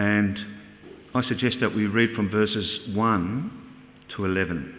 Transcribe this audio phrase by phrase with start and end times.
[0.00, 0.38] And
[1.14, 3.50] I suggest that we read from verses 1
[4.16, 4.74] to 11.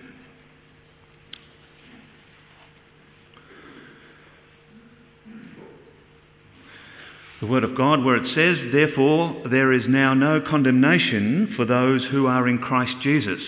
[7.39, 12.03] The Word of God, where it says, Therefore, there is now no condemnation for those
[12.09, 13.41] who are in Christ Jesus.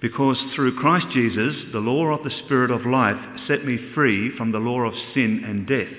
[0.00, 3.16] Because through Christ Jesus, the law of the Spirit of life
[3.48, 5.92] set me free from the law of sin and death.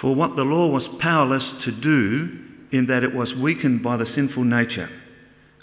[0.00, 4.06] For what the law was powerless to do, in that it was weakened by the
[4.14, 4.88] sinful nature,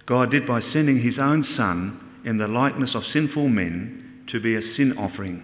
[0.05, 4.55] God did by sending his own Son in the likeness of sinful men to be
[4.55, 5.43] a sin offering.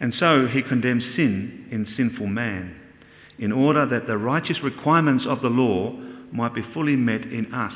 [0.00, 2.76] And so he condemned sin in sinful man,
[3.38, 5.92] in order that the righteous requirements of the law
[6.32, 7.72] might be fully met in us,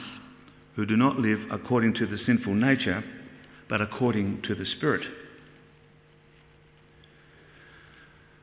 [0.74, 3.05] who do not live according to the sinful nature,
[3.68, 5.02] but according to the Spirit.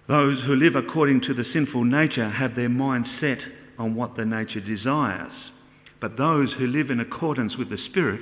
[0.07, 3.39] Those who live according to the sinful nature have their mind set
[3.77, 5.33] on what the nature desires,
[5.99, 8.21] but those who live in accordance with the Spirit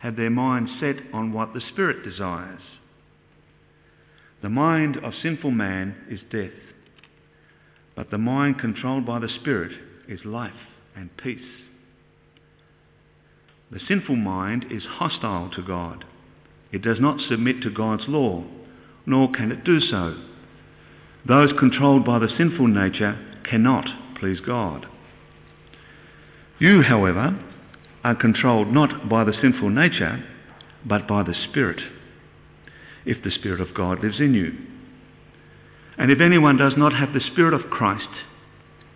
[0.00, 2.60] have their mind set on what the Spirit desires.
[4.42, 6.50] The mind of sinful man is death,
[7.96, 9.72] but the mind controlled by the Spirit
[10.06, 10.52] is life
[10.94, 11.40] and peace.
[13.70, 16.04] The sinful mind is hostile to God.
[16.70, 18.44] It does not submit to God's law,
[19.06, 20.16] nor can it do so.
[21.26, 24.86] Those controlled by the sinful nature cannot please God.
[26.58, 27.38] You, however,
[28.02, 30.24] are controlled not by the sinful nature,
[30.84, 31.80] but by the Spirit,
[33.04, 34.52] if the Spirit of God lives in you.
[35.96, 38.08] And if anyone does not have the Spirit of Christ,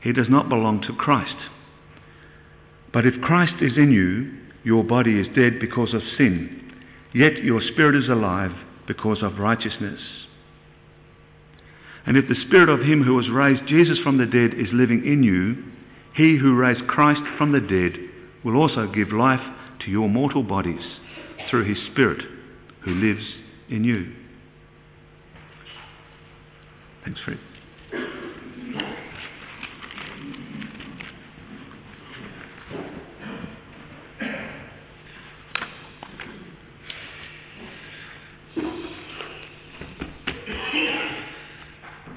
[0.03, 1.37] he does not belong to Christ.
[2.93, 4.33] But if Christ is in you,
[4.65, 6.73] your body is dead because of sin,
[7.15, 8.53] yet your spirit is alive
[8.87, 10.01] because of righteousness.
[12.09, 15.07] And if the Spirit of Him who has raised Jesus from the dead is living
[15.07, 15.63] in you,
[16.15, 17.99] He who raised Christ from the dead
[18.43, 19.43] will also give life
[19.81, 20.81] to your mortal bodies
[21.51, 22.25] through His Spirit
[22.81, 23.25] who lives
[23.69, 24.11] in you.
[27.05, 27.39] Thanks, Fred.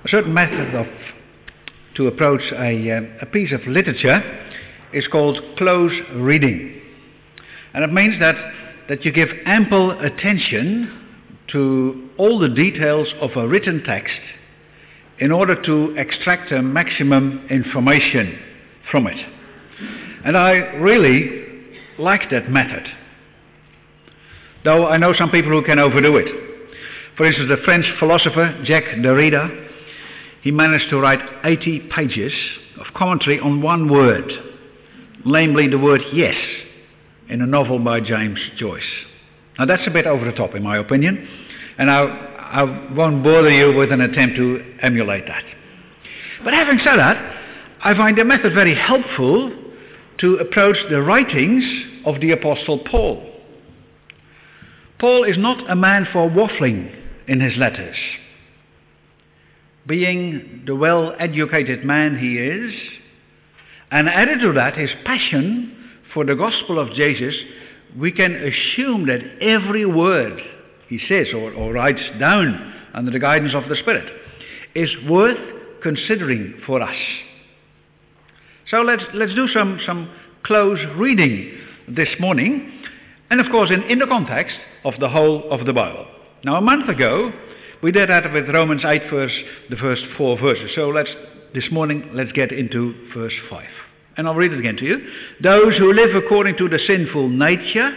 [0.04, 0.88] A certain method of
[1.96, 4.22] to approach a, uh, a piece of literature
[4.94, 6.82] is called close reading.
[7.74, 8.36] And it means that,
[8.90, 11.00] that you give ample attention
[11.52, 14.20] to all the details of a written text
[15.20, 18.40] in order to extract a maximum information
[18.90, 19.18] from it.
[20.26, 21.46] And I really
[22.00, 22.88] like that method.
[24.64, 26.28] Though I know some people who can overdo it.
[27.18, 29.70] For instance, the French philosopher Jacques Derrida,
[30.42, 32.34] he managed to write 80 pages
[32.80, 34.32] of commentary on one word,
[35.26, 36.36] namely the word yes,
[37.30, 38.82] in a novel by James Joyce.
[39.60, 41.28] Now that's a bit over the top in my opinion,
[41.78, 45.44] and I, I won't bother you with an attempt to emulate that.
[46.44, 47.38] But having said that,
[47.84, 49.56] I find the method very helpful
[50.20, 51.64] to approach the writings
[52.06, 53.28] of the Apostle Paul.
[55.00, 56.96] Paul is not a man for waffling
[57.28, 57.96] in his letters.
[59.88, 62.74] Being the well educated man he is,
[63.92, 65.76] and added to that his passion
[66.14, 67.36] for the gospel of Jesus,
[67.98, 70.42] we can assume that every word
[70.88, 74.12] he says or, or writes down under the guidance of the Spirit
[74.76, 75.38] is worth
[75.82, 76.96] considering for us.
[78.70, 80.10] So let's, let's do some, some
[80.44, 81.58] close reading
[81.90, 82.72] this morning,
[83.30, 84.56] and of course, in, in the context
[84.86, 86.06] of the whole of the Bible.
[86.44, 87.32] Now, a month ago,
[87.84, 89.38] we did that with Romans 8, verse,
[89.70, 90.72] the first four verses.
[90.76, 91.10] So let's,
[91.54, 93.66] this morning, let's get into verse 5.
[94.18, 94.98] And I'll read it again to you.
[95.42, 97.92] Those who live according to the sinful nature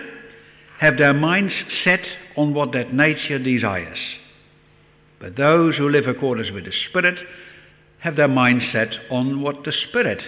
[0.81, 1.53] have their minds
[1.83, 2.01] set
[2.37, 3.99] on what that nature desires.
[5.21, 7.19] But those who live according with the Spirit
[8.01, 10.23] have their mind set on what the Spirit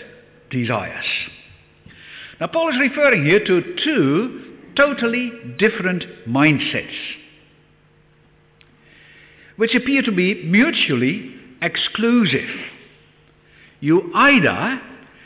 [0.51, 1.05] desires.
[2.41, 6.95] Now, Paul is referring here to two totally different mindsets,
[9.57, 12.49] which appear to be mutually exclusive.
[13.81, 14.81] You either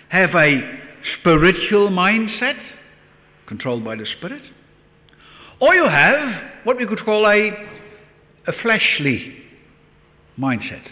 [0.09, 0.81] have a
[1.19, 2.59] spiritual mindset,
[3.47, 4.43] controlled by the Spirit,
[5.61, 7.50] or you have what we could call a,
[8.47, 9.37] a fleshly
[10.38, 10.87] mindset,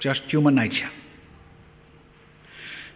[0.00, 0.90] just human nature.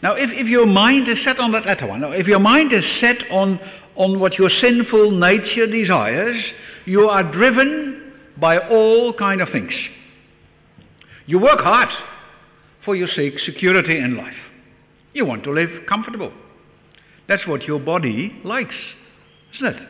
[0.02, 2.84] Now, if, if your mind is set on that latter one, if your mind is
[3.00, 3.60] set on,
[3.94, 6.42] on what your sinful nature desires,
[6.86, 8.01] you are driven
[8.40, 9.72] by all kind of things.
[11.26, 11.88] You work hard,
[12.84, 14.34] for you seek security in life.
[15.12, 16.32] You want to live comfortable.
[17.28, 18.74] That's what your body likes,
[19.56, 19.88] isn't it?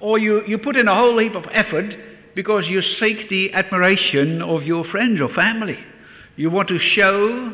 [0.00, 1.94] Or you, you put in a whole heap of effort
[2.34, 5.78] because you seek the admiration of your friends or family.
[6.36, 7.52] You want to show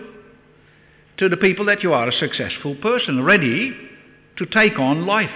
[1.18, 3.72] to the people that you are a successful person, ready
[4.36, 5.30] to take on life.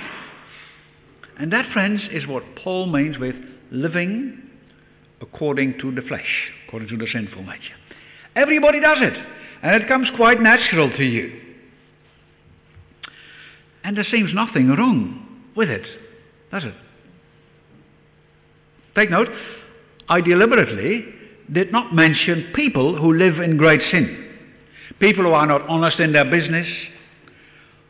[1.38, 3.36] And that, friends, is what Paul means with
[3.70, 4.42] living
[5.20, 7.74] according to the flesh, according to the sinful nature.
[8.36, 9.14] Everybody does it,
[9.62, 11.40] and it comes quite natural to you.
[13.84, 15.86] And there seems nothing wrong with it,
[16.50, 16.74] does it?
[18.94, 19.28] Take note,
[20.08, 21.04] I deliberately
[21.52, 24.26] did not mention people who live in great sin.
[25.00, 26.66] People who are not honest in their business,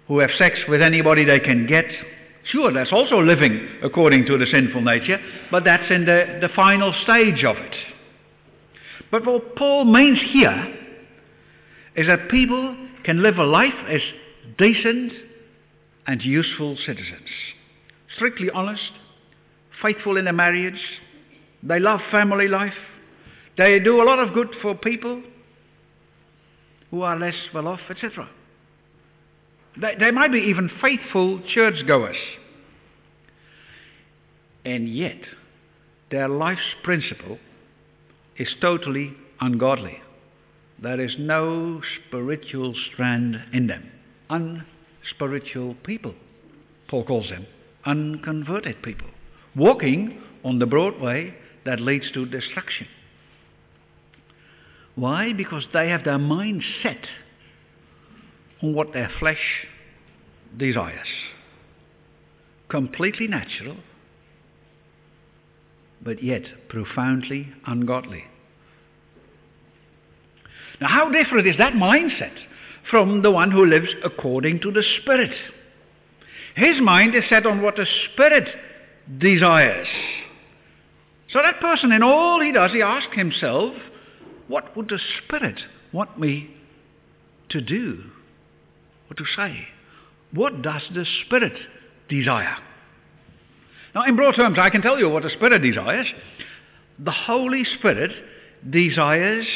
[0.07, 1.87] who have sex with anybody they can get.
[2.49, 5.19] Sure, that's also living according to the sinful nature,
[5.51, 7.75] but that's in the, the final stage of it.
[9.11, 10.75] But what Paul means here
[11.95, 14.01] is that people can live a life as
[14.57, 15.13] decent
[16.07, 17.29] and useful citizens.
[18.17, 18.93] Strictly honest,
[19.83, 20.81] faithful in their marriage,
[21.63, 22.73] they love family life,
[23.59, 25.23] they do a lot of good for people
[26.91, 28.27] who are less well off, etc.
[29.81, 32.17] They, they might be even faithful churchgoers.
[34.65, 35.21] And yet,
[36.11, 37.39] their life's principle
[38.37, 39.99] is totally ungodly.
[40.83, 43.91] There is no spiritual strand in them.
[44.31, 46.15] Unspiritual people,
[46.89, 47.47] Paul calls them.
[47.85, 49.09] Unconverted people.
[49.57, 51.35] Walking on the broad way
[51.65, 52.87] that leads to destruction.
[54.95, 55.33] Why?
[55.33, 57.07] Because they have their mind set
[58.63, 59.67] on what their flesh
[60.57, 61.07] desires.
[62.69, 63.77] Completely natural,
[66.03, 68.25] but yet profoundly ungodly.
[70.81, 72.35] Now, how different is that mindset
[72.91, 75.35] from the one who lives according to the Spirit?
[76.55, 78.49] His mind is set on what the Spirit
[79.19, 79.89] desires.
[81.33, 83.75] So that person, in all he does, he asks himself,
[84.47, 85.61] what would the Spirit
[85.93, 86.51] want me
[87.51, 88.03] to do
[89.11, 89.69] or to say?
[90.33, 91.55] What does the Spirit
[92.09, 92.57] desire?
[93.95, 96.07] Now, in broad terms, I can tell you what the Spirit desires.
[96.99, 98.11] The Holy Spirit
[98.69, 99.47] desires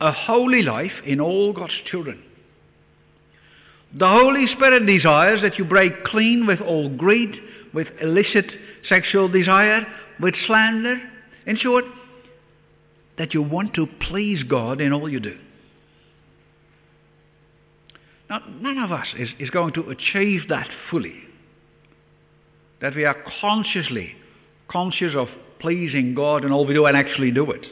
[0.00, 2.22] a holy life in all God's children.
[3.96, 7.36] The Holy Spirit desires that you break clean with all greed,
[7.72, 8.50] with illicit
[8.88, 9.86] sexual desire,
[10.20, 11.00] with slander.
[11.46, 11.84] In short,
[13.18, 15.36] that you want to please God in all you do.
[18.30, 21.14] Now, none of us is, is going to achieve that fully.
[22.80, 24.14] That we are consciously
[24.68, 25.28] conscious of
[25.60, 27.64] pleasing God in all we do and actually do it.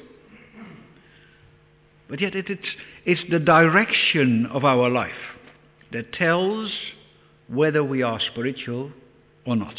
[2.08, 2.68] But yet it, it's,
[3.04, 5.12] it's the direction of our life
[5.92, 6.70] that tells
[7.48, 8.92] whether we are spiritual
[9.46, 9.74] or not.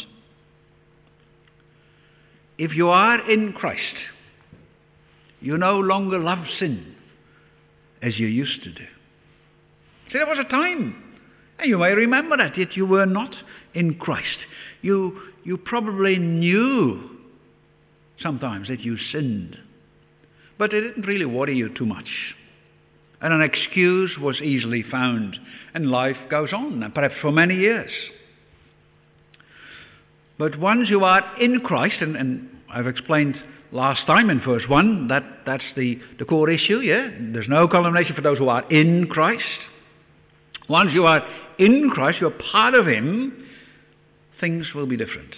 [2.58, 3.94] If you are in Christ,
[5.40, 6.94] you no longer love sin
[8.00, 8.86] as you used to do.
[10.14, 10.94] See, there was a time,
[11.58, 13.34] and you may remember that, yet you were not
[13.74, 14.38] in Christ.
[14.80, 17.10] You, you probably knew
[18.20, 19.56] sometimes that you sinned,
[20.56, 22.06] but it didn't really worry you too much.
[23.20, 25.36] And an excuse was easily found,
[25.74, 27.90] and life goes on, perhaps for many years.
[30.38, 33.34] But once you are in Christ, and, and I've explained
[33.72, 37.08] last time in verse 1, that, that's the, the core issue, yeah?
[37.32, 39.42] There's no condemnation for those who are in Christ.
[40.68, 41.22] Once you are
[41.58, 43.46] in Christ, you're part of Him,
[44.40, 45.34] things will be different.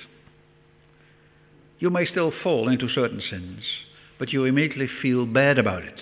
[1.78, 3.62] You may still fall into certain sins,
[4.18, 6.00] but you immediately feel bad about it.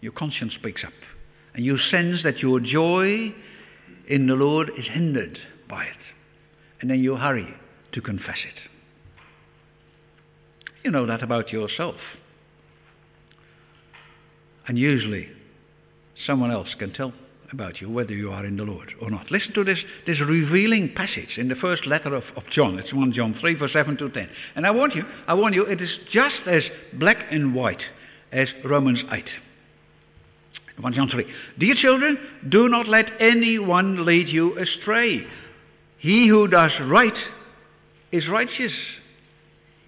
[0.00, 0.92] Your conscience speaks up,
[1.54, 3.34] and you sense that your joy
[4.08, 5.38] in the Lord is hindered
[5.68, 5.96] by it.
[6.80, 7.54] And then you hurry
[7.92, 8.70] to confess it.
[10.84, 11.96] You know that about yourself.
[14.66, 15.28] And usually,
[16.26, 17.12] someone else can tell
[17.52, 19.30] about you whether you are in the Lord or not.
[19.30, 22.78] Listen to this, this revealing passage in the first letter of, of John.
[22.78, 24.28] It's 1 John 3, verse 7 to 10.
[24.56, 26.62] And I want you, I warn you, it is just as
[26.94, 27.82] black and white
[28.32, 29.24] as Romans 8.
[30.80, 31.24] 1 John 3.
[31.58, 32.18] Dear children,
[32.48, 35.24] do not let anyone lead you astray.
[35.98, 37.16] He who does right
[38.10, 38.72] is righteous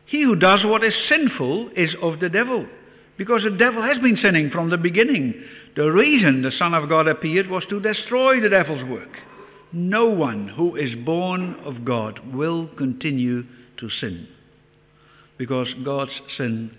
[0.06, 2.66] he who does what is sinful is of the devil,
[3.18, 5.34] because the devil has been sinning from the beginning.
[5.76, 9.10] The reason the Son of God appeared was to destroy the devil's work.
[9.72, 13.42] No one who is born of God will continue
[13.78, 14.26] to sin,
[15.36, 16.74] because God's sin,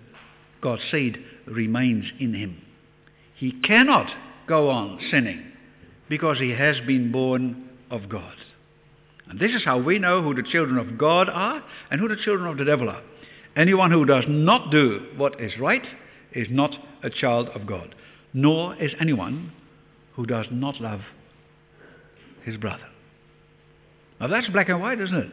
[0.61, 2.59] God's seed remains in him.
[3.35, 4.09] He cannot
[4.47, 5.51] go on sinning
[6.09, 8.33] because he has been born of God.
[9.29, 11.61] And this is how we know who the children of God are
[11.91, 13.03] and who the children of the devil are.
[13.55, 15.85] Anyone who does not do what is right
[16.31, 16.71] is not
[17.03, 17.93] a child of God,
[18.33, 19.51] nor is anyone
[20.15, 21.01] who does not love
[22.43, 22.87] his brother.
[24.19, 25.31] Now that's black and white, isn't it?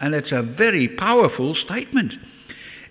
[0.00, 2.12] And it's a very powerful statement.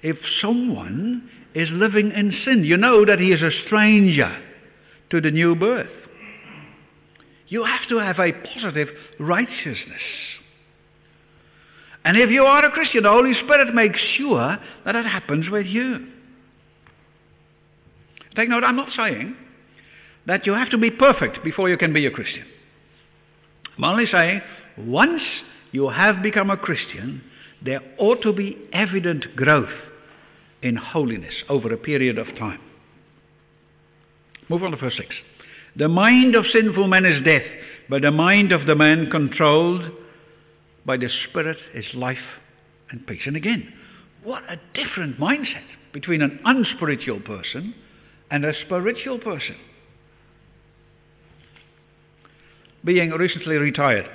[0.02, 4.42] If someone is living in sin, you know that he is a stranger
[5.10, 5.90] to the new birth.
[7.50, 8.88] You have to have a positive
[9.20, 10.02] righteousness.
[12.06, 15.66] And if you are a Christian, the Holy Spirit makes sure that it happens with
[15.68, 16.08] you.
[18.36, 19.36] Take note, I'm not saying
[20.26, 22.46] that you have to be perfect before you can be a Christian.
[23.78, 24.42] I'm only saying
[24.78, 25.22] once
[25.72, 27.24] you have become a Christian,
[27.64, 29.70] there ought to be evident growth
[30.62, 32.60] in holiness over a period of time.
[34.50, 35.16] Move on to verse 6.
[35.76, 37.46] The mind of sinful man is death,
[37.90, 39.90] but the mind of the man controlled
[40.86, 42.18] by the Spirit is life
[42.90, 43.22] and peace.
[43.26, 43.72] And again,
[44.24, 47.74] what a different mindset between an unspiritual person
[48.32, 49.58] and a spiritual person.
[52.84, 54.10] Being recently retired,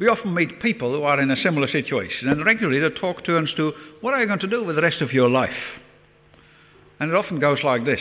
[0.00, 3.52] we often meet people who are in a similar situation, and regularly the talk turns
[3.56, 5.50] to what are you going to do with the rest of your life?
[6.98, 8.00] And it often goes like this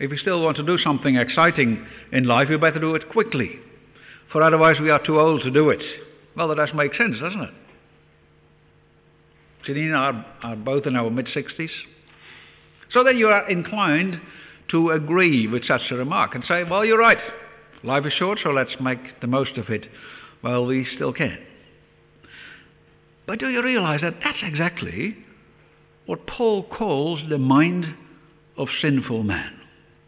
[0.00, 3.50] If you still want to do something exciting in life, you better do it quickly,
[4.32, 5.82] for otherwise we are too old to do it.
[6.34, 7.54] Well, that does make sense, doesn't it?
[9.68, 11.70] Janine I are, are both in our mid 60s.
[12.92, 14.20] So then you are inclined
[14.72, 17.18] to agree with such a remark and say, well, you're right.
[17.84, 19.86] Life is short, so let's make the most of it
[20.40, 21.38] while we still can.
[23.26, 25.16] But do you realize that that's exactly
[26.06, 27.94] what Paul calls the mind
[28.56, 29.52] of sinful man?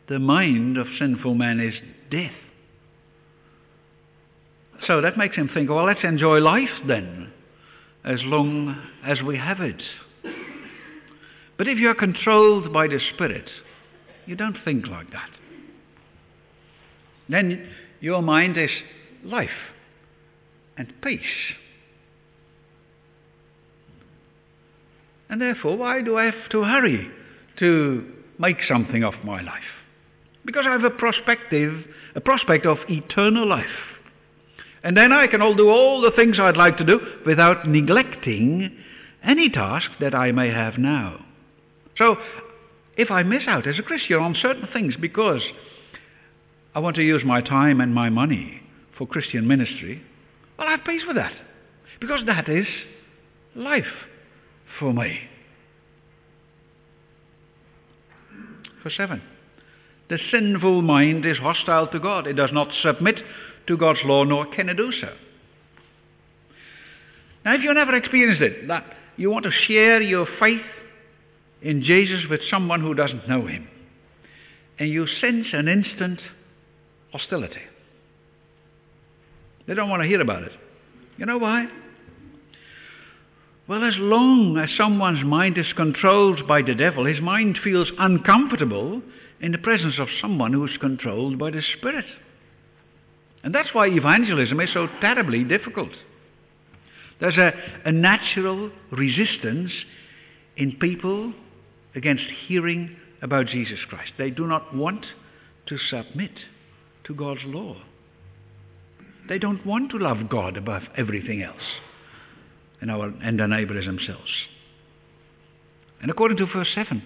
[0.09, 1.75] The mind of sinful man is
[2.11, 2.33] death.
[4.87, 7.31] So that makes him think, well, let's enjoy life then,
[8.05, 9.83] as long as we have it.
[11.57, 13.49] But if you are controlled by the Spirit,
[14.27, 15.31] you don't think like that.
[17.29, 17.69] Then
[18.01, 18.71] your mind is
[19.25, 19.51] life
[20.77, 21.21] and peace.
[25.29, 27.11] And therefore, why do I have to hurry
[27.59, 29.63] to make something of my life?
[30.45, 33.65] Because I have a perspective, a prospect of eternal life.
[34.83, 38.77] And then I can all do all the things I'd like to do without neglecting
[39.23, 41.25] any task that I may have now.
[41.97, 42.17] So,
[42.97, 45.43] if I miss out as a Christian on certain things because
[46.75, 48.63] I want to use my time and my money
[48.97, 50.03] for Christian ministry,
[50.59, 51.33] well, I have peace with that.
[52.01, 52.67] Because that is
[53.55, 53.85] life
[54.79, 55.21] for me.
[58.83, 59.23] Verse 7.
[60.11, 62.27] The sinful mind is hostile to God.
[62.27, 63.21] It does not submit
[63.67, 65.09] to God's law, nor can it do so.
[67.45, 68.85] Now, if you've never experienced it, that
[69.17, 70.63] you want to share your faith
[71.65, 73.67] in Jesus with someone who doesn't know him,
[74.79, 76.21] and you sense an instant
[77.11, 77.63] hostility.
[79.67, 80.53] They don't want to hear about it.
[81.17, 81.67] You know why?
[83.67, 89.01] Well, as long as someone's mind is controlled by the devil, his mind feels uncomfortable
[89.41, 92.05] in the presence of someone who is controlled by the Spirit.
[93.43, 95.91] And that's why evangelism is so terribly difficult.
[97.21, 97.53] There's a,
[97.87, 99.71] a natural resistance
[100.59, 101.33] in people
[101.95, 104.13] against hearing about Jesus Christ.
[104.19, 105.07] They do not want
[105.67, 106.33] to submit
[107.05, 107.77] to God's law.
[109.29, 111.57] They don't want to love God above everything else
[112.81, 114.31] and, our, and their neighbour as themselves.
[116.03, 117.03] And according to verse 7,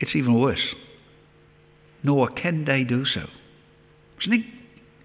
[0.00, 0.74] it's even worse.
[2.02, 3.26] Nor can they do so.
[4.16, 4.44] It's an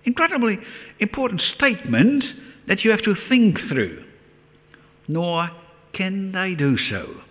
[0.03, 0.57] incredibly
[0.99, 2.23] important statement
[2.67, 4.03] that you have to think through.
[5.07, 5.49] Nor
[5.93, 7.21] can they do so.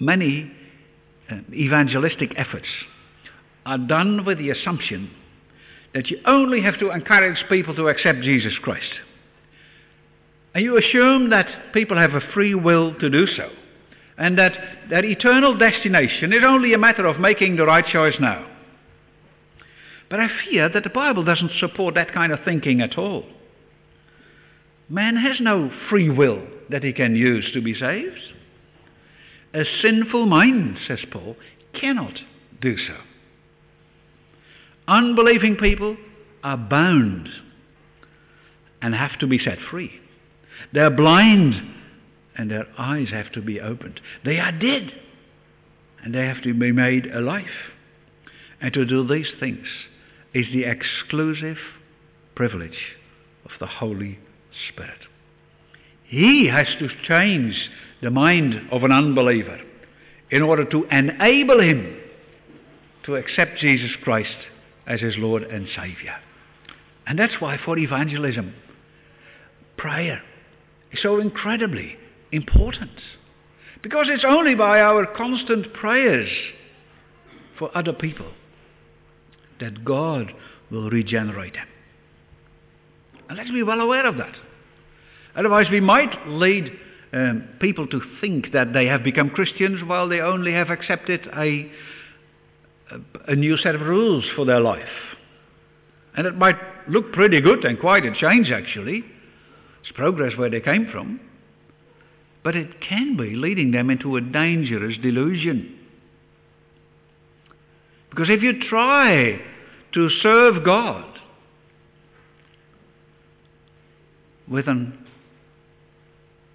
[0.00, 0.50] Many
[1.30, 2.66] uh, evangelistic efforts
[3.64, 5.10] are done with the assumption
[5.94, 8.92] that you only have to encourage people to accept Jesus Christ.
[10.54, 13.50] And you assume that people have a free will to do so.
[14.16, 14.52] And that
[14.90, 18.48] their eternal destination is only a matter of making the right choice now.
[20.08, 23.24] But I fear that the Bible doesn't support that kind of thinking at all.
[24.88, 28.20] Man has no free will that he can use to be saved.
[29.54, 31.36] A sinful mind, says Paul,
[31.80, 32.18] cannot
[32.60, 32.96] do so.
[34.88, 35.96] Unbelieving people
[36.42, 37.28] are bound
[38.82, 39.92] and have to be set free.
[40.72, 41.54] They're blind
[42.36, 44.00] and their eyes have to be opened.
[44.24, 44.92] They are dead
[46.02, 47.46] and they have to be made alive.
[48.60, 49.66] And to do these things
[50.34, 51.58] is the exclusive
[52.34, 52.96] privilege
[53.44, 54.18] of the Holy
[54.68, 55.00] Spirit.
[56.04, 57.54] He has to change
[58.02, 59.60] the mind of an unbeliever
[60.30, 62.00] in order to enable him
[63.04, 64.36] to accept Jesus Christ
[64.86, 66.16] as his Lord and Savior.
[67.06, 68.54] And that's why for evangelism,
[69.76, 70.22] prayer
[70.92, 71.96] is so incredibly
[72.32, 72.98] important.
[73.82, 76.30] Because it's only by our constant prayers
[77.58, 78.32] for other people
[79.60, 80.32] that God
[80.70, 81.68] will regenerate them.
[83.28, 84.34] And let's be well aware of that.
[85.36, 86.72] Otherwise, we might lead
[87.14, 91.70] um, people to think that they have become Christians while they only have accepted a,
[92.90, 94.88] a, a new set of rules for their life.
[96.16, 96.56] And it might
[96.88, 99.04] look pretty good and quite a change, actually.
[99.82, 101.20] It's progress where they came from.
[102.42, 105.78] But it can be leading them into a dangerous delusion.
[108.10, 109.40] Because if you try
[109.92, 111.18] to serve God
[114.48, 115.03] with an,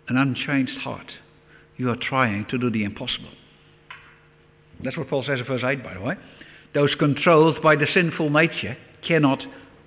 [0.10, 1.12] an unchanged heart,
[1.78, 3.32] you are trying to do the impossible.
[4.84, 6.16] That's what Paul says in verse 8, by the way.
[6.74, 9.42] Those controlled by the sinful nature cannot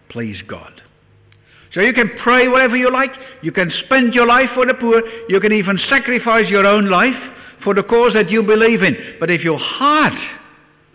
[0.09, 0.83] please God.
[1.73, 3.13] So you can pray whatever you like,
[3.43, 7.17] you can spend your life for the poor, you can even sacrifice your own life
[7.65, 9.17] for the cause that you believe in.
[9.19, 10.19] But if your heart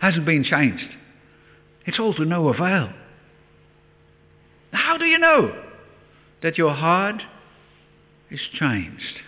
[0.00, 0.86] hasn't been changed,
[1.86, 2.92] it's all to no avail.
[4.72, 5.64] How do you know
[6.42, 7.22] that your heart
[8.30, 9.18] is changed?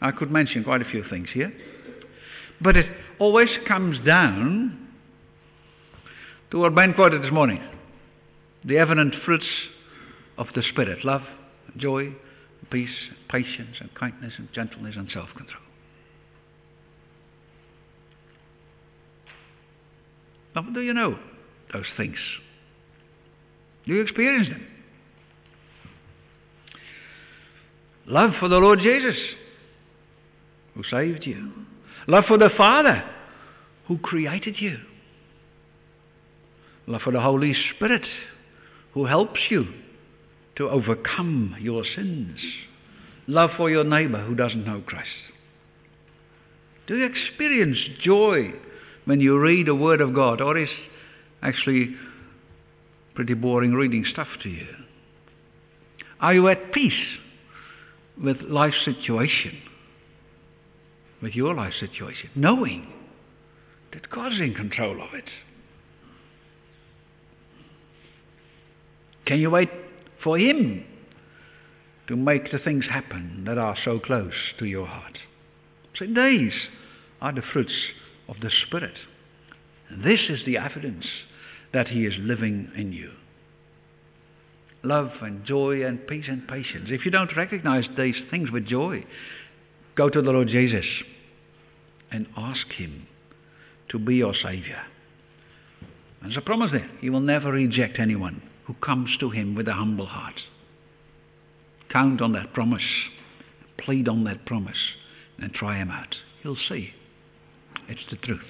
[0.00, 1.52] I could mention quite a few things here.
[2.60, 2.86] But it
[3.18, 4.88] always comes down
[6.50, 7.62] to what Ben quoted this morning
[8.64, 9.46] the evident fruits
[10.38, 11.22] of the Spirit love,
[11.76, 12.14] joy,
[12.70, 12.88] peace,
[13.28, 15.62] patience, and kindness, and gentleness, and self control.
[20.54, 21.18] Now, do you know
[21.72, 22.16] those things?
[23.86, 24.66] Do you experience them?
[28.12, 29.16] Love for the Lord Jesus,
[30.74, 31.50] who saved you.
[32.06, 33.02] Love for the Father,
[33.88, 34.76] who created you.
[36.86, 38.04] Love for the Holy Spirit,
[38.92, 39.66] who helps you
[40.56, 42.38] to overcome your sins.
[43.26, 45.08] Love for your neighbor who doesn't know Christ.
[46.86, 48.52] Do you experience joy
[49.06, 50.68] when you read the Word of God, or is
[51.40, 51.96] actually
[53.14, 54.66] pretty boring reading stuff to you?
[56.20, 56.92] Are you at peace
[58.20, 59.60] with life situation,
[61.22, 62.92] with your life situation, knowing
[63.92, 65.28] that God is in control of it?
[69.26, 69.70] Can you wait
[70.22, 70.84] for Him
[72.08, 75.18] to make the things happen that are so close to your heart?
[75.96, 76.52] So these
[77.20, 77.74] are the fruits
[78.28, 78.94] of the Spirit.
[79.88, 81.06] And This is the evidence
[81.72, 83.10] that He is living in you.
[84.84, 86.88] Love and joy and peace and patience.
[86.90, 89.04] If you don't recognize these things with joy,
[89.94, 90.86] go to the Lord Jesus
[92.10, 93.06] and ask Him
[93.90, 94.82] to be your Savior.
[96.20, 96.90] There's a promise there.
[97.00, 100.40] He will never reject anyone who comes to Him with a humble heart.
[101.90, 102.82] Count on that promise,
[103.78, 104.76] plead on that promise,
[105.38, 106.14] and try Him out.
[106.42, 106.90] You'll see.
[107.88, 108.40] It's the truth.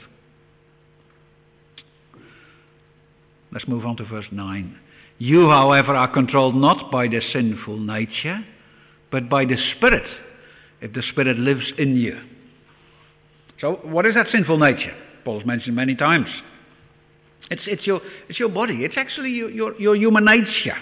[3.53, 4.79] Let's move on to verse 9.
[5.23, 8.45] You, however, are controlled not by the sinful nature,
[9.13, 10.03] but by the Spirit,
[10.81, 12.19] if the Spirit lives in you.
[13.61, 14.93] So, what is that sinful nature?
[15.25, 16.27] Paul's mentioned many times.
[17.53, 18.79] It's, it's, your, it's your body.
[18.85, 20.79] It's actually your, your, your human nature,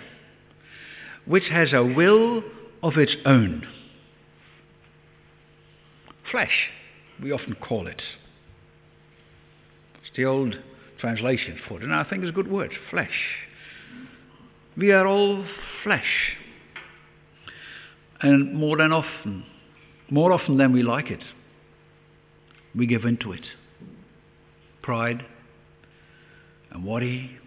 [1.27, 2.43] which has a will
[2.83, 3.67] of its own.
[6.31, 6.71] Flesh,
[7.23, 8.01] we often call it.
[10.01, 10.57] It's the old
[10.99, 13.50] translation for it, and I think it's a good word flesh.
[14.81, 15.45] We are all
[15.85, 16.39] flesh.
[18.23, 19.45] And more than often,
[20.09, 21.23] more often than we like it,
[22.75, 23.45] we give in to it.
[24.81, 25.23] Pride,
[26.71, 27.39] and worry,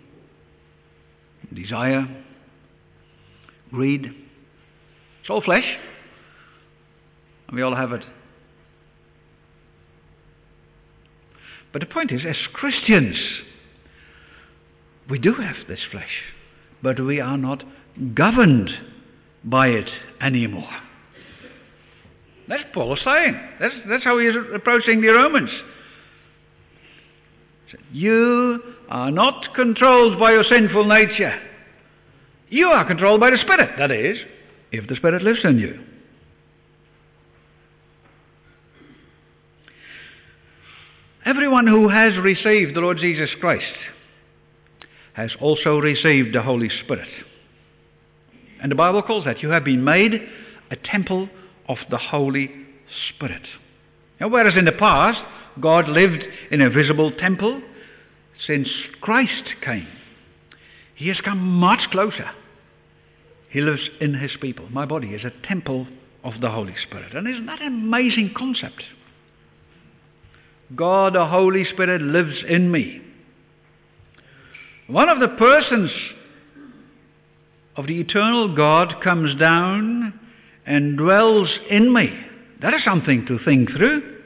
[1.52, 2.08] desire,
[3.72, 4.06] greed.
[5.22, 5.66] It's all flesh.
[7.48, 8.04] And we all have it.
[11.72, 13.18] But the point is, as Christians,
[15.10, 16.12] we do have this flesh,
[16.84, 17.64] but we are not
[18.14, 18.70] governed
[19.44, 19.90] by it
[20.22, 20.70] anymore.
[22.48, 23.40] That's Paul saying.
[23.60, 25.50] That's, that's how he is approaching the Romans.
[27.92, 31.40] You are not controlled by your sinful nature.
[32.50, 34.18] You are controlled by the Spirit, that is,
[34.72, 35.82] if the Spirit lives in you.
[41.26, 43.64] Everyone who has received the Lord Jesus Christ
[45.14, 47.08] has also received the Holy Spirit.
[48.62, 50.14] And the Bible calls that you have been made
[50.72, 51.30] a temple
[51.68, 52.50] of the Holy
[53.10, 53.44] Spirit.
[54.20, 55.20] Now, whereas in the past
[55.60, 57.62] God lived in a visible temple,
[58.48, 58.68] since
[59.02, 59.88] Christ came,
[60.96, 62.32] he has come much closer.
[63.50, 64.68] He lives in his people.
[64.70, 65.88] My body is a temple
[66.24, 67.14] of the Holy Spirit.
[67.14, 68.82] And isn't that an amazing concept?
[70.76, 73.02] God, the Holy Spirit, lives in me.
[74.88, 75.92] One of the persons
[77.76, 80.20] of the eternal God comes down
[80.66, 82.10] and dwells in me.
[82.62, 84.20] That is something to think through.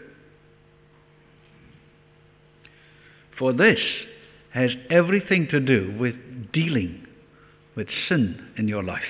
[3.38, 3.80] For this
[4.54, 6.16] has everything to do with
[6.52, 7.06] dealing
[7.76, 9.02] with sin in your life.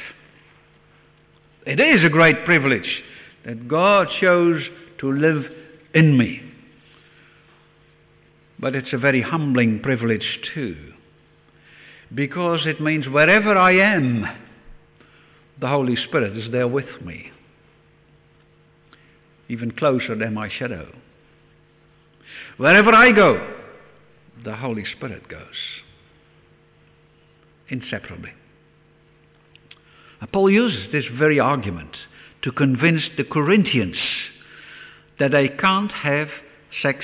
[1.65, 3.03] It is a great privilege
[3.45, 4.61] that God chose
[4.99, 5.45] to live
[5.93, 6.41] in me.
[8.59, 10.75] But it's a very humbling privilege too,
[12.13, 14.25] because it means wherever I am,
[15.59, 17.31] the Holy Spirit is there with me,
[19.49, 20.87] even closer than my shadow.
[22.57, 23.55] Wherever I go,
[24.43, 25.41] the Holy Spirit goes,
[27.69, 28.31] inseparably.
[30.31, 31.95] Paul uses this very argument
[32.43, 33.97] to convince the Corinthians
[35.19, 36.29] that they can't have
[36.81, 37.03] sex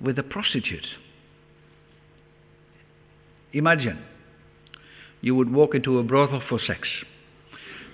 [0.00, 0.86] with a prostitute.
[3.52, 3.98] Imagine
[5.20, 6.88] you would walk into a brothel for sex.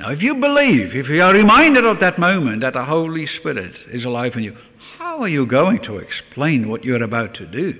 [0.00, 3.74] Now, if you believe, if you are reminded of that moment that the Holy Spirit
[3.92, 4.56] is alive in you,
[4.98, 7.74] how are you going to explain what you're about to do?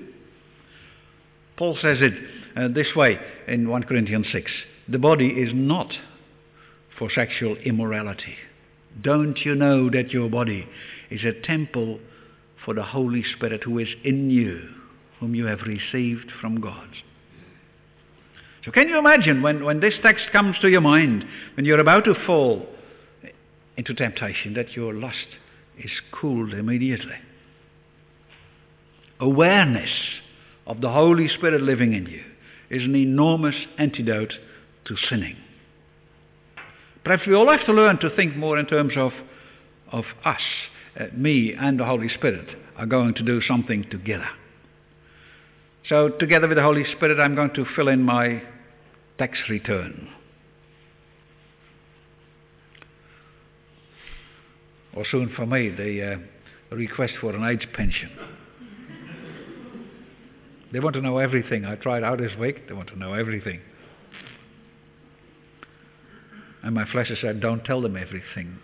[1.57, 2.13] Paul says it
[2.55, 4.51] uh, this way in 1 Corinthians 6
[4.89, 5.91] The body is not
[6.97, 8.35] for sexual immorality.
[9.01, 10.67] Don't you know that your body
[11.09, 11.99] is a temple
[12.63, 14.69] for the Holy Spirit who is in you,
[15.19, 16.87] whom you have received from God?
[18.65, 21.23] So, can you imagine when, when this text comes to your mind,
[21.55, 22.65] when you're about to fall
[23.77, 25.27] into temptation, that your lust
[25.77, 27.17] is cooled immediately?
[29.19, 29.91] Awareness
[30.65, 32.23] of the Holy Spirit living in you
[32.71, 34.33] is an enormous antidote
[34.85, 35.37] to sinning.
[37.03, 39.11] Perhaps we all have to learn to think more in terms of,
[39.91, 40.41] of us,
[40.99, 44.27] uh, me and the Holy Spirit are going to do something together.
[45.87, 48.41] So, together with the Holy Spirit, I'm going to fill in my
[49.17, 50.09] tax return.
[54.93, 58.11] Or soon for me, the uh, request for an age pension.
[60.71, 61.65] They want to know everything.
[61.65, 62.67] I tried out this week.
[62.67, 63.61] They want to know everything.
[66.63, 68.57] And my flesh has said, don't tell them everything.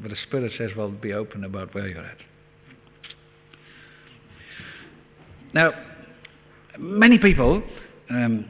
[0.00, 2.18] But the Spirit says, well, be open about where you're at.
[5.52, 5.72] Now,
[6.78, 7.62] many people
[8.10, 8.44] um,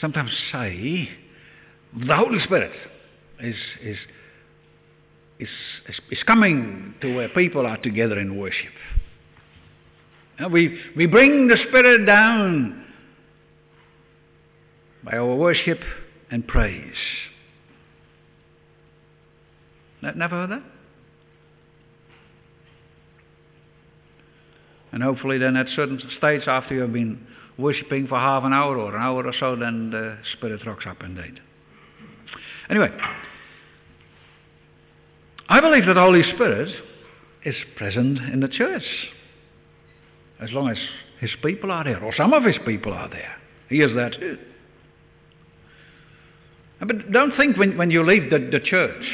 [0.00, 1.08] sometimes say
[2.06, 2.72] the Holy Spirit
[3.40, 3.96] is, is,
[5.38, 5.48] is,
[6.10, 8.72] is, coming to where people are together in worship.
[10.50, 12.84] We, we bring the Spirit down
[15.04, 15.80] by our worship
[16.30, 16.94] and praise.
[20.02, 20.62] Never heard that?
[24.92, 27.24] And hopefully, then at certain states, after you have been
[27.58, 31.02] worshipping for half an hour or an hour or so, then the Spirit rocks up
[31.02, 31.40] indeed.
[32.68, 32.90] Anyway,
[35.48, 36.74] I believe that the Holy Spirit
[37.44, 38.84] is present in the church
[40.40, 40.78] as long as
[41.20, 43.36] His people are there, or some of His people are there.
[43.68, 44.38] He is there too.
[46.80, 49.04] But don't think when, when you leave the, the church,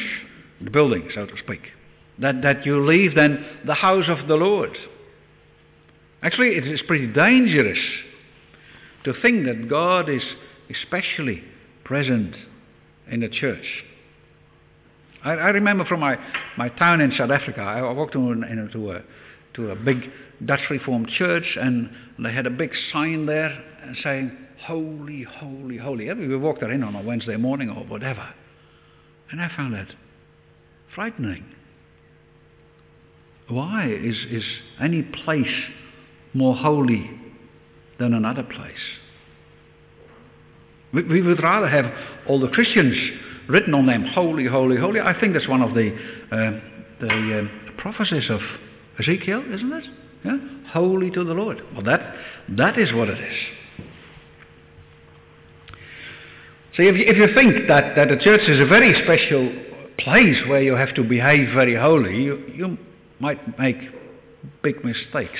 [0.61, 1.61] the building, so to speak,
[2.19, 4.75] that, that you leave then the house of the Lord.
[6.23, 7.79] Actually, it is pretty dangerous
[9.03, 10.23] to think that God is
[10.69, 11.43] especially
[11.83, 12.35] present
[13.09, 13.65] in the church.
[15.23, 16.17] I, I remember from my,
[16.57, 19.03] my town in South Africa, I walked in, into a,
[19.55, 20.09] to a big
[20.45, 23.63] Dutch Reformed church, and they had a big sign there
[24.03, 26.11] saying, Holy, holy, holy.
[26.13, 28.27] We walked there in on a Wednesday morning or whatever.
[29.31, 29.87] And I found that
[30.95, 31.45] frightening.
[33.49, 34.43] Why is, is
[34.81, 35.45] any place
[36.33, 37.09] more holy
[37.99, 38.75] than another place?
[40.93, 41.85] We, we would rather have
[42.27, 42.95] all the Christians
[43.49, 44.99] written on them, holy, holy, holy.
[44.99, 45.95] I think that's one of the,
[46.31, 46.59] uh,
[46.99, 48.39] the uh, prophecies of
[48.99, 49.85] Ezekiel, isn't it?
[50.25, 50.37] Yeah?
[50.71, 51.61] Holy to the Lord.
[51.73, 52.15] Well, that,
[52.49, 53.37] that is what it is.
[56.75, 59.51] See, if you, if you think that, that the church is a very special
[59.97, 62.77] place where you have to behave very holy, you, you
[63.19, 63.77] might make
[64.61, 65.39] big mistakes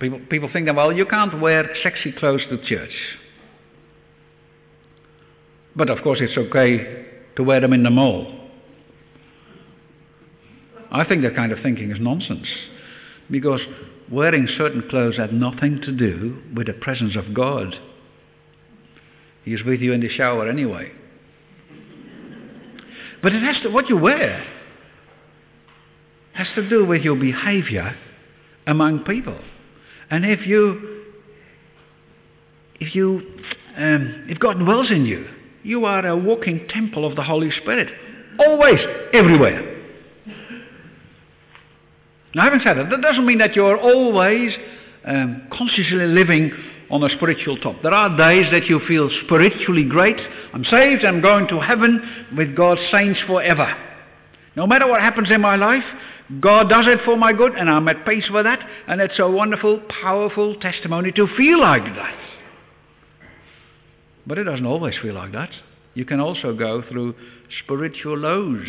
[0.00, 2.94] People, people think that, well, you can't wear sexy clothes to church.
[5.76, 8.48] But of course, it's okay to wear them in the mall.
[10.90, 12.48] I think that kind of thinking is nonsense.
[13.30, 13.60] Because
[14.10, 17.76] wearing certain clothes had nothing to do with the presence of God.
[19.44, 20.90] He is with you in the shower anyway.
[23.22, 24.46] But it has to, what you wear
[26.32, 27.94] has to do with your behavior
[28.66, 29.38] among people.
[30.10, 31.04] And if you,
[32.80, 33.22] if you,
[33.76, 35.26] um, if God dwells in you,
[35.62, 37.88] you are a walking temple of the Holy Spirit.
[38.38, 38.78] Always,
[39.12, 39.78] everywhere.
[42.34, 44.52] Now, having said that, that doesn't mean that you're always
[45.04, 46.52] um, consciously living
[46.90, 47.76] on a spiritual top.
[47.82, 50.16] There are days that you feel spiritually great.
[50.52, 53.72] I'm saved, I'm going to heaven with God's saints forever.
[54.56, 55.84] No matter what happens in my life,
[56.38, 59.28] God does it for my good, and I'm at peace with that, and it's a
[59.28, 62.18] wonderful, powerful testimony to feel like that.
[64.26, 65.50] But it doesn't always feel like that.
[65.94, 67.16] You can also go through
[67.64, 68.68] spiritual lows.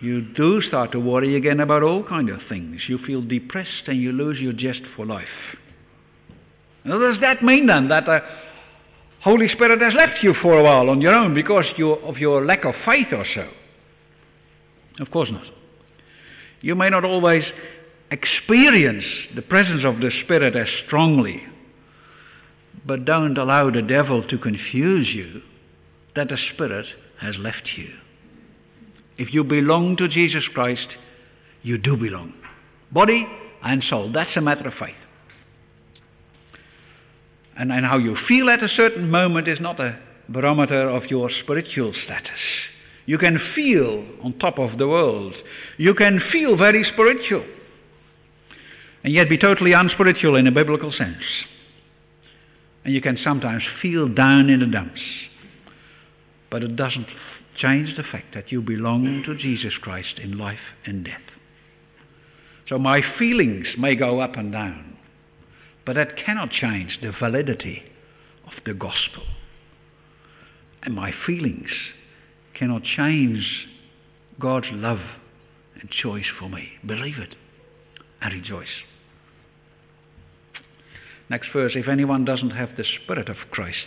[0.00, 2.80] You do start to worry again about all kind of things.
[2.88, 5.26] You feel depressed and you lose your zest for life.
[6.84, 8.20] Now, does that mean then that the
[9.20, 12.44] Holy Spirit has left you for a while on your own because you, of your
[12.44, 13.48] lack of faith or so?
[14.98, 15.44] Of course not.
[16.62, 17.44] You may not always
[18.10, 21.42] experience the presence of the Spirit as strongly,
[22.86, 25.42] but don't allow the devil to confuse you
[26.14, 26.86] that the Spirit
[27.20, 27.90] has left you.
[29.18, 30.86] If you belong to Jesus Christ,
[31.62, 32.32] you do belong.
[32.90, 33.26] Body
[33.62, 34.10] and soul.
[34.12, 34.94] That's a matter of faith.
[37.56, 39.98] And, and how you feel at a certain moment is not a
[40.28, 42.30] barometer of your spiritual status.
[43.06, 45.34] You can feel on top of the world.
[45.76, 47.44] You can feel very spiritual.
[49.04, 51.24] And yet be totally unspiritual in a biblical sense.
[52.84, 55.00] And you can sometimes feel down in the dumps.
[56.50, 57.06] But it doesn't
[57.56, 61.20] change the fact that you belong to Jesus Christ in life and death.
[62.68, 64.96] So my feelings may go up and down,
[65.84, 67.82] but that cannot change the validity
[68.46, 69.24] of the gospel.
[70.82, 71.70] And my feelings
[72.54, 73.68] cannot change
[74.38, 75.00] God's love
[75.80, 76.68] and choice for me.
[76.84, 77.34] Believe it
[78.20, 78.66] and rejoice.
[81.28, 83.78] Next verse if anyone doesn't have the Spirit of Christ,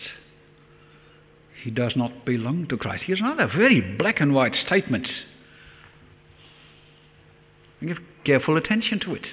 [1.63, 3.03] he does not belong to Christ.
[3.05, 5.07] Here's another very black and white statement.
[7.81, 9.25] Give careful attention to it.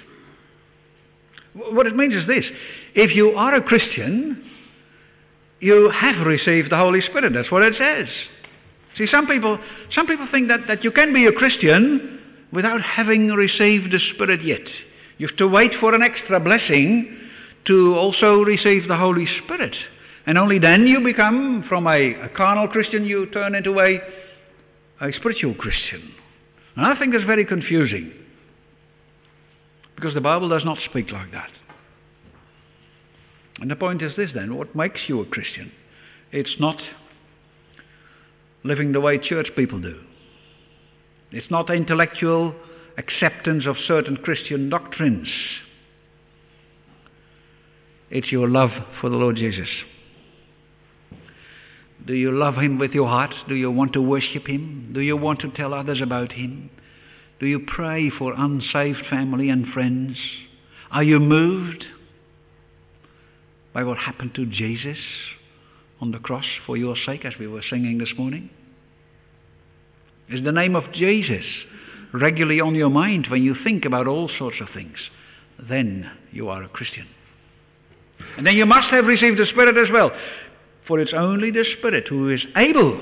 [1.55, 2.45] What it means is this
[2.95, 4.51] if you are a Christian,
[5.61, 7.33] you have received the Holy Spirit.
[7.35, 8.09] That's what it says.
[8.99, 9.59] See, some people,
[9.95, 12.21] some people think that, that you can be a Christian
[12.53, 14.61] without having received the Spirit yet.
[15.19, 17.19] You have to wait for an extra blessing
[17.67, 19.75] to also receive the Holy Spirit.
[20.27, 24.01] And only then you become, from a, a carnal Christian, you turn into a,
[25.01, 26.13] a spiritual Christian.
[26.77, 28.13] And I think that's very confusing.
[29.97, 31.51] Because the Bible does not speak like that.
[33.61, 35.71] And the point is this then what makes you a Christian?
[36.33, 36.81] It's not
[38.65, 39.99] living the way church people do,
[41.31, 42.55] it's not intellectual
[42.99, 45.29] acceptance of certain Christian doctrines.
[48.11, 48.71] It's your love
[49.01, 49.69] for the Lord Jesus.
[52.07, 53.35] Do you love Him with your heart?
[53.49, 54.91] Do you want to worship Him?
[54.93, 56.71] Do you want to tell others about Him?
[57.41, 60.17] Do you pray for unsaved family and friends?
[60.91, 61.87] Are you moved
[63.73, 64.99] by what happened to Jesus
[66.03, 68.51] on the cross for your sake, as we were singing this morning?
[70.29, 71.45] Is the name of Jesus
[72.13, 74.97] regularly on your mind when you think about all sorts of things?
[75.69, 77.07] Then you are a Christian.
[78.37, 80.11] And then you must have received the Spirit as well.
[80.89, 83.01] For it's only the Spirit who is able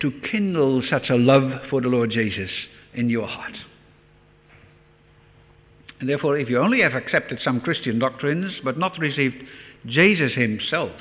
[0.00, 2.50] to kindle such a love for the Lord Jesus
[2.92, 3.54] in your heart.
[5.98, 9.36] And therefore, if you only have accepted some Christian doctrines but not received
[9.86, 10.92] Jesus himself,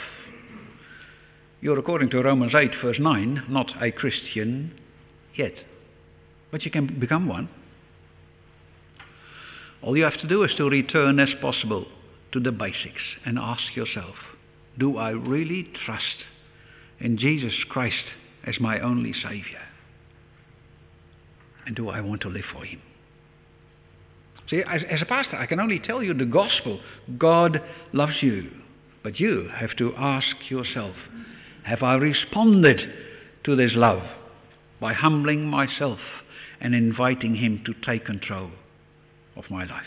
[1.61, 4.79] you're, according to Romans 8, verse 9, not a Christian
[5.35, 5.53] yet.
[6.51, 7.49] But you can become one.
[9.81, 11.85] All you have to do is to return as possible
[12.31, 14.15] to the basics and ask yourself
[14.77, 16.23] do I really trust
[16.99, 18.03] in Jesus Christ
[18.45, 19.61] as my only Saviour?
[21.65, 22.81] And do I want to live for Him?
[24.49, 26.79] See, as, as, a pastor, I can only tell you the gospel.
[27.17, 27.61] God
[27.93, 28.49] loves you.
[29.03, 30.95] But you have to ask yourself
[31.69, 32.81] Have I responded
[33.45, 34.01] to this love
[34.81, 35.99] by humbling myself
[36.59, 38.51] and inviting Him to take control
[39.35, 39.83] of my life?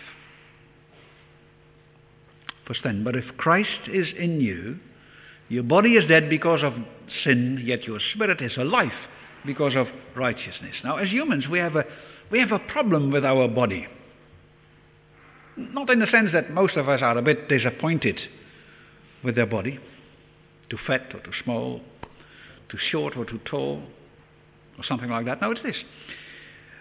[2.66, 3.05] for sin.
[3.05, 4.79] But if Christ is in you,
[5.49, 6.75] your body is dead because of
[7.25, 8.92] sin, yet your spirit is alive
[9.45, 10.77] because of righteousness.
[10.85, 11.85] Now, as humans, we have a,
[12.31, 13.87] we have a problem with our body.
[15.57, 18.18] Not in the sense that most of us are a bit disappointed
[19.23, 19.79] with their body
[20.72, 21.80] too fat or too small,
[22.70, 23.82] too short or too tall,
[24.78, 25.40] or something like that.
[25.42, 25.76] No, it's this.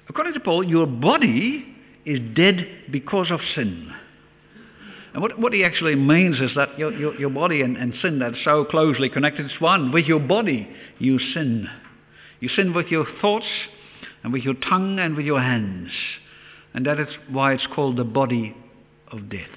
[0.08, 1.66] According to Paul, your body
[2.06, 3.92] is dead because of sin.
[5.14, 8.20] And what, what he actually means is that your, your, your body and, and sin
[8.20, 9.46] that's so closely connected.
[9.46, 9.92] It's one.
[9.92, 11.68] With your body, you sin.
[12.40, 13.46] You sin with your thoughts
[14.24, 15.90] and with your tongue and with your hands.
[16.74, 18.56] And that is why it's called the body
[19.12, 19.50] of death.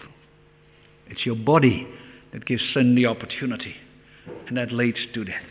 [1.07, 1.87] It's your body
[2.33, 3.77] that gives sin the opportunity,
[4.47, 5.43] and that leads to death.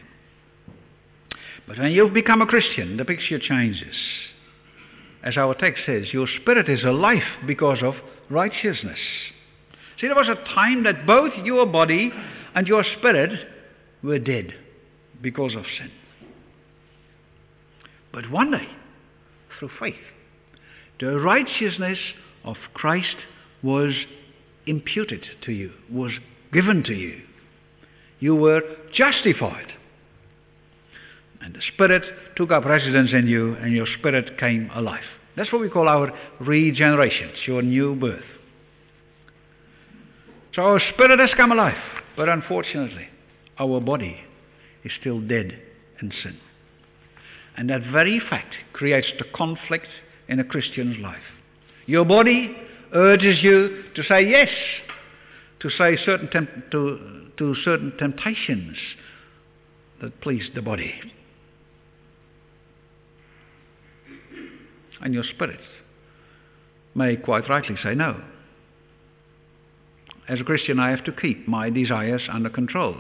[1.68, 3.96] But when you've become a Christian, the picture changes.
[5.24, 7.94] As our text says, your spirit is alive because of
[8.30, 9.00] righteousness.
[10.00, 12.12] See, there was a time that both your body
[12.56, 13.32] and your spirit
[14.04, 14.54] were dead
[15.22, 15.92] because of sin.
[18.12, 18.68] But one day,
[19.58, 19.96] through faith,
[21.00, 21.98] the righteousness
[22.44, 23.16] of Christ
[23.64, 23.94] was
[24.68, 26.12] imputed to you, was
[26.52, 27.22] given to you.
[28.24, 28.62] You were
[28.94, 29.74] justified.
[31.42, 32.04] And the Spirit
[32.38, 35.04] took up residence in you, and your spirit came alive.
[35.36, 36.10] That's what we call our
[36.40, 38.24] regeneration, it's your new birth.
[40.56, 41.76] So our spirit has come alive,
[42.16, 43.10] but unfortunately,
[43.60, 44.16] our body
[44.86, 45.62] is still dead
[46.02, 46.38] in sin.
[47.58, 49.90] And that very fact creates the conflict
[50.30, 51.28] in a Christian's life.
[51.88, 52.56] Your body
[52.94, 54.48] urges you to say yes,
[55.64, 58.78] to say certain temp- to, to certain temptations
[60.02, 60.94] that please the body.
[65.02, 65.62] And your spirit
[66.94, 68.22] may quite rightly say no.
[70.28, 72.96] As a Christian, I have to keep my desires under control.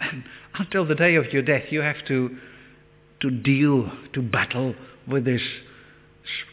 [0.00, 2.36] And until the day of your death, you have to,
[3.20, 4.74] to deal, to battle
[5.06, 5.42] with this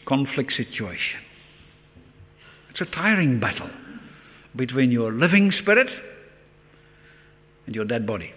[0.06, 1.20] conflict situation.
[2.70, 3.70] It's a tiring battle
[4.56, 5.88] between your living spirit
[7.66, 8.32] and your dead body.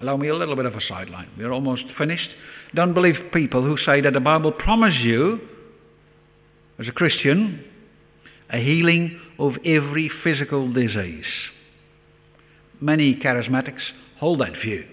[0.00, 1.28] Allow me a little bit of a sideline.
[1.38, 2.28] We're almost finished.
[2.74, 5.40] Don't believe people who say that the Bible promises you,
[6.78, 7.64] as a Christian,
[8.50, 11.24] a healing of every physical disease.
[12.80, 13.80] Many charismatics
[14.18, 14.84] hold that view.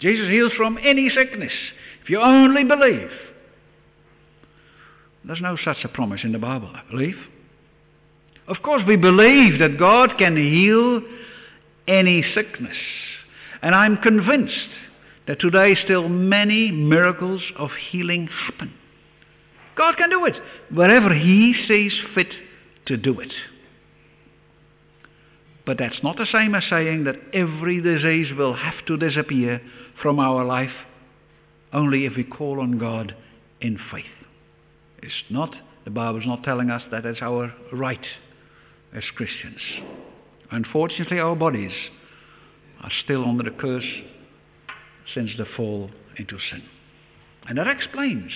[0.00, 1.52] Jesus heals from any sickness
[2.02, 3.10] if you only believe.
[5.24, 7.16] There's no such a promise in the Bible, I believe.
[8.50, 11.02] Of course, we believe that God can heal
[11.86, 12.76] any sickness.
[13.62, 14.68] And I'm convinced
[15.28, 18.74] that today still many miracles of healing happen.
[19.76, 20.34] God can do it
[20.74, 22.34] wherever He sees fit
[22.86, 23.32] to do it.
[25.64, 29.60] But that's not the same as saying that every disease will have to disappear
[30.02, 30.74] from our life
[31.72, 33.14] only if we call on God
[33.60, 34.06] in faith.
[35.04, 38.04] It's not, the Bible's not telling us that it's our right
[38.94, 39.60] as Christians.
[40.50, 41.72] Unfortunately, our bodies
[42.82, 43.84] are still under the curse
[45.14, 46.62] since the fall into sin.
[47.48, 48.32] And that explains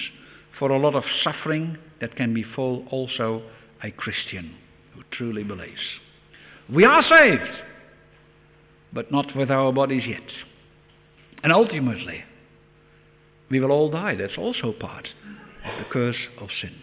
[0.59, 3.43] for a lot of suffering that can befall also
[3.83, 4.55] a Christian
[4.95, 5.81] who truly believes.
[6.73, 7.51] We are saved,
[8.93, 10.23] but not with our bodies yet.
[11.43, 12.25] And ultimately,
[13.51, 14.15] we will all die.
[14.15, 15.09] That's also part
[15.65, 16.75] of the curse of sin.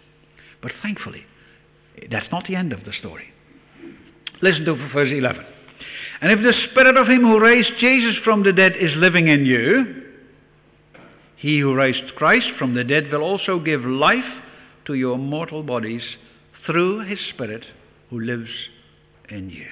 [0.61, 1.25] But thankfully,
[2.09, 3.33] that's not the end of the story.
[4.41, 5.45] Listen to verse 11.
[6.21, 9.45] And if the Spirit of Him who raised Jesus from the dead is living in
[9.45, 10.03] you,
[11.37, 14.25] He who raised Christ from the dead will also give life
[14.85, 16.03] to your mortal bodies
[16.65, 17.65] through His Spirit
[18.09, 18.49] who lives
[19.29, 19.67] in you.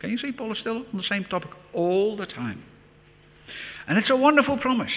[0.00, 2.62] Can you see Paul is still on the same topic all the time?
[3.86, 4.92] And it's a wonderful promise.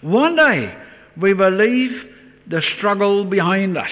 [0.00, 0.74] One day
[1.20, 1.90] we will leave
[2.46, 3.90] the struggle behind us.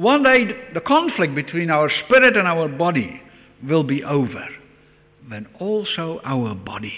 [0.00, 3.20] One day the conflict between our spirit and our body
[3.68, 4.48] will be over
[5.28, 6.94] when also our body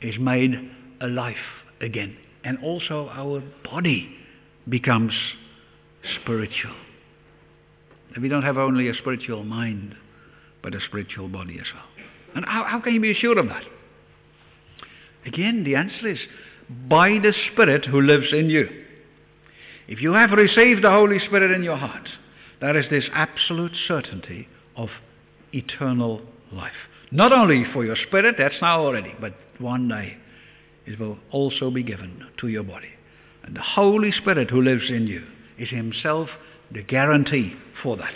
[0.00, 0.54] is made
[1.02, 1.36] alive
[1.82, 4.08] again and also our body
[4.66, 5.12] becomes
[6.22, 6.72] spiritual.
[8.14, 9.94] And we don't have only a spiritual mind,
[10.62, 12.06] but a spiritual body as well.
[12.34, 13.64] And how, how can you be assured of that?
[15.26, 16.18] Again, the answer is
[16.88, 18.85] by the Spirit who lives in you.
[19.88, 22.08] If you have received the Holy Spirit in your heart,
[22.60, 24.88] there is this absolute certainty of
[25.52, 26.22] eternal
[26.52, 26.72] life.
[27.10, 30.16] Not only for your spirit, that's now already, but one day
[30.86, 32.90] it will also be given to your body.
[33.44, 35.24] And the Holy Spirit who lives in you
[35.58, 36.28] is Himself
[36.72, 38.14] the guarantee for that.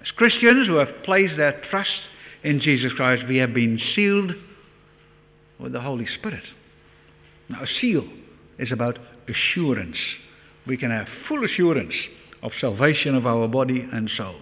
[0.00, 1.90] As Christians who have placed their trust
[2.42, 4.32] in Jesus Christ, we have been sealed
[5.60, 6.42] with the Holy Spirit.
[7.48, 8.08] Now, a seal
[8.58, 9.96] is about assurance.
[10.66, 11.94] We can have full assurance
[12.42, 14.36] of salvation of our body and soul.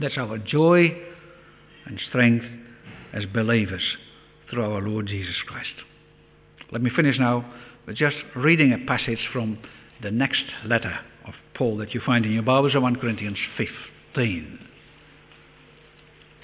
[0.00, 0.96] That's our joy
[1.86, 2.44] and strength
[3.12, 3.82] as believers
[4.50, 5.72] through our Lord Jesus Christ.
[6.72, 7.44] Let me finish now
[7.86, 9.58] with just reading a passage from
[10.02, 14.58] the next letter of Paul that you find in your Bibles, 1 Corinthians 15.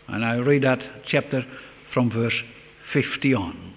[0.08, 1.44] And I read that chapter
[1.92, 2.34] from verse
[2.92, 3.74] 50 on,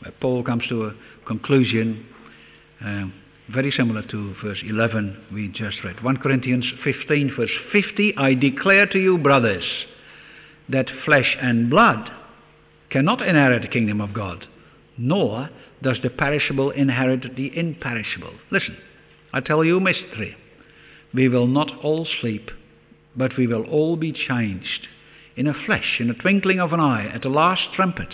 [0.00, 0.94] where Paul comes to a
[1.26, 2.06] conclusion
[2.80, 3.12] um,
[3.52, 6.02] very similar to verse 11 we just read.
[6.02, 9.64] 1 Corinthians 15, verse 50 I declare to you, brothers,
[10.68, 12.10] that flesh and blood
[12.90, 14.46] cannot inherit the kingdom of God,
[14.96, 15.48] nor
[15.82, 18.34] does the perishable inherit the imperishable.
[18.50, 18.76] Listen,
[19.32, 20.36] I tell you a mystery.
[21.14, 22.50] We will not all sleep,
[23.16, 24.88] but we will all be changed
[25.36, 28.12] in a flash, in a twinkling of an eye, at the last trumpet.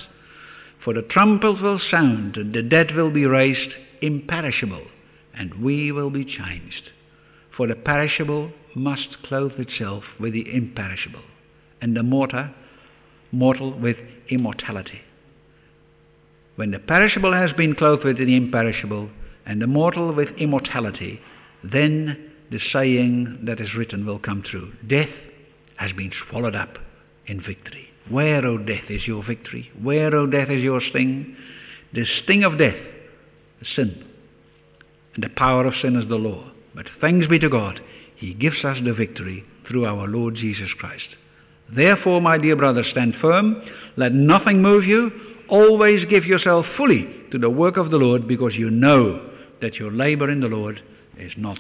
[0.84, 3.72] For the trumpet will sound, and the dead will be raised
[4.02, 4.86] imperishable,
[5.36, 6.90] and we will be changed.
[7.56, 11.22] For the perishable must clothe itself with the imperishable,
[11.80, 12.52] and the mortar,
[13.32, 13.96] mortal with
[14.28, 15.00] immortality.
[16.56, 19.10] When the perishable has been clothed with the imperishable,
[19.46, 21.20] and the mortal with immortality,
[21.62, 24.72] then the saying that is written will come true.
[24.86, 25.08] Death
[25.76, 26.78] has been swallowed up
[27.26, 27.88] in victory.
[28.08, 29.70] Where, O death, is your victory?
[29.82, 31.36] Where, O death, is your sting?
[31.92, 32.76] The sting of death,
[33.74, 34.04] sin.
[35.14, 36.50] And the power of sin is the law.
[36.74, 37.80] But thanks be to God,
[38.16, 41.06] He gives us the victory through our Lord Jesus Christ.
[41.74, 43.62] Therefore, my dear brothers, stand firm.
[43.96, 45.10] Let nothing move you.
[45.48, 49.90] Always give yourself fully to the work of the Lord because you know that your
[49.90, 50.80] labor in the Lord
[51.18, 51.58] is not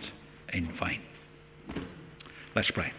[0.52, 1.00] in vain.
[2.54, 2.92] Let's pray.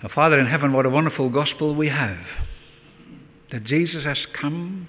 [0.00, 2.18] Our Father in heaven, what a wonderful gospel we have.
[3.50, 4.88] That Jesus has come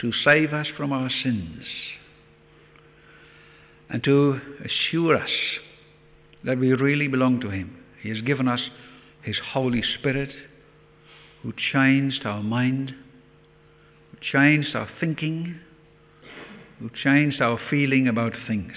[0.00, 1.62] to save us from our sins
[3.88, 5.30] and to assure us
[6.42, 7.78] that we really belong to Him.
[8.02, 8.60] He has given us
[9.22, 10.30] His Holy Spirit
[11.44, 12.92] who changed our mind,
[14.10, 15.60] who changed our thinking,
[16.80, 18.72] who changed our feeling about things,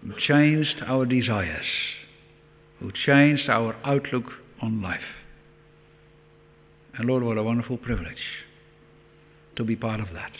[0.00, 1.66] who changed our desires,
[2.80, 4.24] who changed our outlook
[4.64, 5.00] on life.
[6.96, 8.16] And Lord, what a wonderful privilege
[9.56, 10.32] to be part of that.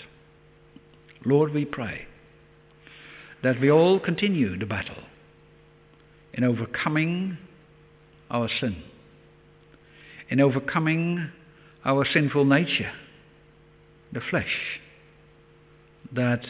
[1.25, 2.07] Lord, we pray
[3.43, 5.03] that we all continue the battle
[6.33, 7.37] in overcoming
[8.31, 8.83] our sin,
[10.31, 11.31] in overcoming
[11.85, 12.93] our sinful nature,
[14.12, 14.81] the flesh
[16.12, 16.45] that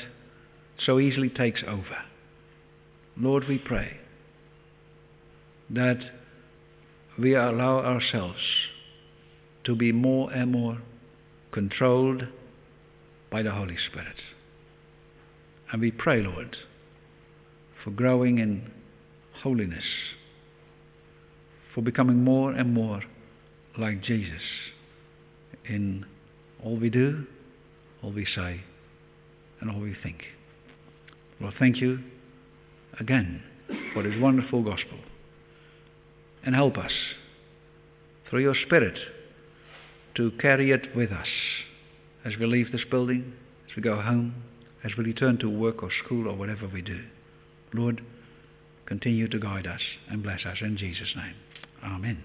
[0.84, 1.98] so easily takes over.
[3.16, 3.96] Lord, we pray
[5.70, 5.98] that
[7.18, 8.40] we allow ourselves
[9.64, 10.78] to be more and more
[11.52, 12.26] controlled
[13.30, 14.16] by the Holy Spirit.
[15.72, 16.56] And we pray, Lord,
[17.82, 18.70] for growing in
[19.42, 19.84] holiness,
[21.74, 23.02] for becoming more and more
[23.78, 24.42] like Jesus
[25.68, 26.04] in
[26.62, 27.26] all we do,
[28.02, 28.60] all we say,
[29.60, 30.22] and all we think.
[31.40, 31.98] Lord, thank you
[33.00, 33.42] again
[33.92, 34.98] for this wonderful gospel.
[36.44, 36.92] And help us
[38.28, 38.98] through your Spirit
[40.16, 41.28] to carry it with us
[42.24, 43.32] as we leave this building,
[43.68, 44.34] as we go home,
[44.84, 47.02] as we return to work or school or whatever we do.
[47.72, 48.02] Lord,
[48.86, 51.34] continue to guide us and bless us in Jesus' name.
[51.82, 52.22] Amen.